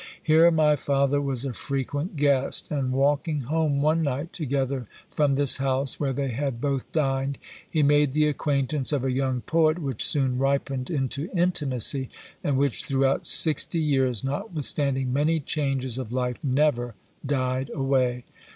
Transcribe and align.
Here 0.23 0.49
my 0.49 0.75
father 0.75 1.21
was 1.21 1.45
a 1.45 1.53
frequent 1.53 2.15
guest, 2.15 2.71
and 2.71 2.91
walking 2.91 3.41
home 3.41 3.83
one 3.83 4.01
night 4.01 4.33
together 4.33 4.87
from 5.11 5.35
this 5.35 5.57
house, 5.57 5.99
where 5.99 6.11
they 6.11 6.29
had 6.29 6.59
both 6.59 6.91
dined, 6.91 7.37
he 7.69 7.83
made 7.83 8.13
the 8.13 8.25
acquaintance 8.25 8.91
of 8.91 9.03
a 9.03 9.11
young 9.11 9.41
poet, 9.41 9.77
which 9.77 10.03
soon 10.03 10.39
ripened 10.39 10.89
into 10.89 11.29
intimacy, 11.35 12.09
and 12.43 12.57
which 12.57 12.85
throughout 12.85 13.27
sixty 13.27 13.77
years, 13.77 14.23
notwithstanding 14.23 15.13
many 15.13 15.39
changes 15.39 15.99
of 15.99 16.11
life, 16.11 16.37
never 16.43 16.95
died 17.23 17.69
away. 17.71 18.23